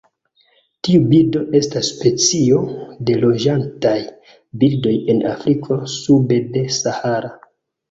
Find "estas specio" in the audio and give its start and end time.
1.59-2.61